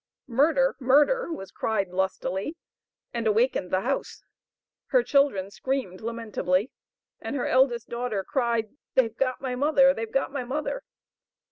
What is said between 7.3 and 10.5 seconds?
her eldest daughter cried "They've got my mother! they've got my